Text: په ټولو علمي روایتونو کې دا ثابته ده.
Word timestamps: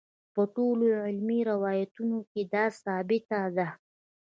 په 0.33 0.41
ټولو 0.55 0.85
علمي 1.05 1.39
روایتونو 1.51 2.17
کې 2.31 2.41
دا 2.53 2.65
ثابته 2.83 3.39
ده. 3.55 3.67